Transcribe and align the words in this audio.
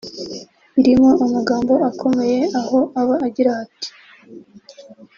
Irimo 0.79 1.09
amagambo 1.25 1.73
akomeye 1.89 2.39
aho 2.59 2.79
aba 3.01 3.15
agira 3.27 3.51
ati 3.63 3.89